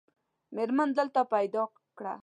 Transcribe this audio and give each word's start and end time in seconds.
مېرمن 0.55 0.89
دلته 0.97 1.21
پیدا 1.33 1.63
کړه. 1.97 2.13